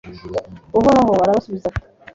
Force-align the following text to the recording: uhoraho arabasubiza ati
uhoraho 0.77 1.11
arabasubiza 1.23 1.65
ati 1.71 1.83